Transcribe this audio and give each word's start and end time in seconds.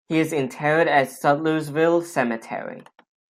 He 0.09 0.19
is 0.19 0.33
interred 0.33 0.87
in 0.87 1.05
Sudlersville 1.05 2.01
Cemetery. 2.03 2.81